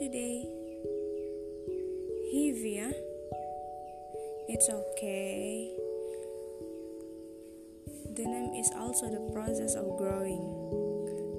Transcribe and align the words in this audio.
today? 0.00 0.48
Heavy, 2.32 2.80
yeah? 2.80 2.92
It's 4.48 4.68
okay. 4.70 5.76
The 8.16 8.24
name 8.24 8.54
is 8.54 8.70
also 8.76 9.10
the 9.10 9.30
process 9.34 9.74
of 9.74 9.98
growing. 9.98 10.40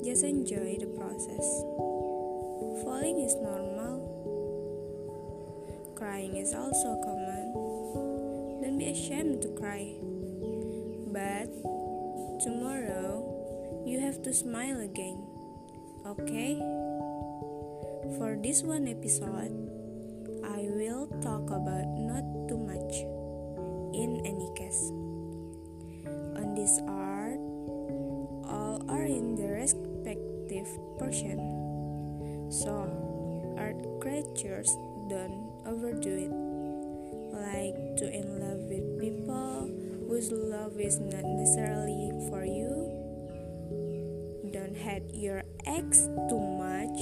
Just 0.06 0.24
enjoy 0.24 0.78
the 0.80 0.86
process. 0.94 1.46
Falling 2.86 3.20
is 3.22 3.34
normal. 3.42 3.98
Crying 5.96 6.38
is 6.38 6.54
also 6.54 7.02
common. 7.02 7.54
Don't 8.62 8.78
be 8.78 8.92
ashamed 8.92 9.42
to 9.42 9.50
cry. 9.58 9.96
But 11.10 11.50
tomorrow 12.44 13.84
you 13.88 14.00
have 14.00 14.22
to 14.22 14.34
smile 14.34 14.82
again. 14.82 15.41
Okay? 16.06 16.58
For 18.18 18.36
this 18.42 18.64
one 18.64 18.88
episode, 18.88 19.54
I 20.44 20.68
will 20.74 21.08
talk 21.22 21.48
about 21.54 21.86
not 22.02 22.26
too 22.50 22.58
much 22.58 23.06
in 23.94 24.22
any 24.26 24.50
case. 24.58 24.90
On 26.36 26.56
this 26.56 26.82
art, 26.90 27.40
all 28.50 28.82
are 28.90 29.06
in 29.06 29.36
the 29.38 29.48
respective 29.48 30.68
portion. 30.98 31.40
So, 32.50 32.90
art 33.58 33.78
creatures 34.02 34.76
don't 35.08 35.54
overdo 35.66 36.28
it. 36.28 36.34
Like 37.32 37.78
to 37.98 38.06
in 38.12 38.42
love 38.42 38.68
with 38.68 39.00
people 39.00 39.72
whose 40.10 40.32
love 40.32 40.80
is 40.80 41.00
not 41.00 41.24
necessarily 41.24 42.12
for 42.28 42.44
you. 42.44 42.91
Don't 44.76 45.14
your 45.14 45.44
ex 45.66 46.08
too 46.30 46.40
much 46.40 46.98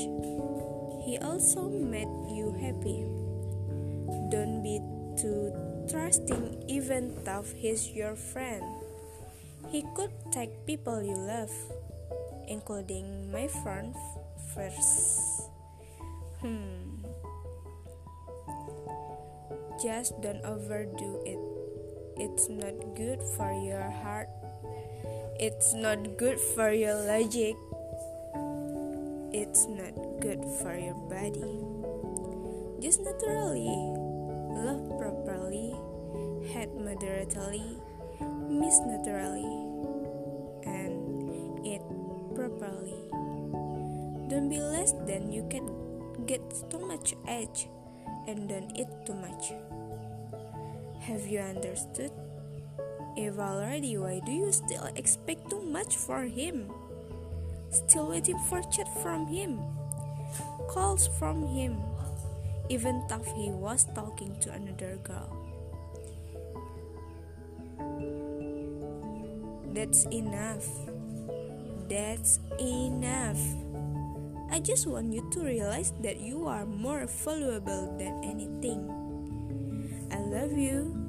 he 1.09 1.17
also 1.17 1.65
made 1.65 2.11
you 2.29 2.53
happy. 2.61 3.01
Don't 4.29 4.61
be 4.61 4.77
too 5.17 5.49
trusting, 5.89 6.69
even 6.69 7.17
though 7.25 7.41
he's 7.55 7.89
your 7.89 8.13
friend. 8.13 8.61
He 9.73 9.81
could 9.97 10.13
take 10.29 10.53
people 10.69 11.01
you 11.01 11.17
love, 11.17 11.49
including 12.47 13.31
my 13.31 13.47
friend 13.47 13.95
first. 14.53 15.49
Hmm. 16.45 17.01
Just 19.81 20.13
don't 20.21 20.45
overdo 20.45 21.25
it. 21.25 21.41
It's 22.21 22.53
not 22.53 22.75
good 22.93 23.17
for 23.33 23.49
your 23.49 23.89
heart. 24.05 24.29
It's 25.39 25.73
not 25.73 26.17
good 26.17 26.39
for 26.39 26.71
your 26.71 26.95
logic 27.07 27.55
it's 29.31 29.67
not 29.67 29.93
good 30.19 30.41
for 30.59 30.73
your 30.73 30.97
body. 31.05 31.61
Just 32.81 33.01
naturally, 33.01 33.69
love 34.57 34.81
properly, 34.97 35.77
hate 36.49 36.73
moderately, 36.73 37.77
miss 38.49 38.79
naturally, 38.89 39.45
and 40.65 41.65
eat 41.65 41.85
properly. 42.33 42.97
Don't 44.33 44.49
be 44.49 44.59
less 44.59 44.93
than 45.05 45.31
you 45.31 45.45
can 45.49 45.69
get 46.25 46.41
too 46.69 46.79
much 46.79 47.13
edge 47.27 47.69
and 48.27 48.49
don't 48.49 48.75
eat 48.75 48.89
too 49.05 49.13
much. 49.13 49.53
Have 51.01 51.27
you 51.27 51.39
understood? 51.39 52.11
If 53.19 53.35
already, 53.35 53.99
why 53.99 54.23
do 54.23 54.31
you 54.31 54.47
still 54.55 54.87
expect 54.95 55.51
too 55.51 55.59
much 55.59 55.99
for 55.99 56.23
him? 56.23 56.71
still 57.69 58.07
waiting 58.09 58.39
for 58.47 58.63
chat 58.71 58.87
from 59.03 59.27
him, 59.27 59.59
calls 60.69 61.05
from 61.19 61.45
him, 61.45 61.77
even 62.69 63.03
though 63.09 63.21
he 63.35 63.51
was 63.51 63.85
talking 63.93 64.39
to 64.39 64.51
another 64.55 64.97
girl. 65.03 65.29
That's 69.75 70.05
enough. 70.09 70.65
That's 71.91 72.39
enough. 72.57 73.37
I 74.49 74.59
just 74.63 74.87
want 74.87 75.13
you 75.13 75.29
to 75.33 75.39
realize 75.41 75.93
that 76.01 76.19
you 76.23 76.47
are 76.47 76.65
more 76.65 77.05
valuable 77.05 77.93
than 77.99 78.23
anything. 78.23 78.87
I 80.09 80.17
love 80.23 80.57
you 80.57 81.08